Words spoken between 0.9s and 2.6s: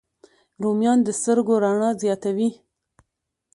د سترګو رڼا زیاتوي